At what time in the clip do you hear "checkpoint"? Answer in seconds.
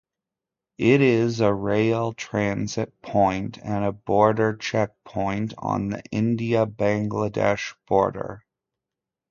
4.57-5.53